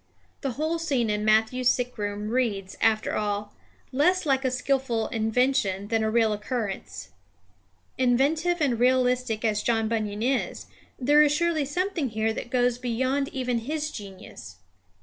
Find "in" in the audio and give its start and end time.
1.11-1.23